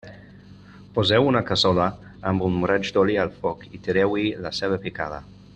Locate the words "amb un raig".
2.31-2.91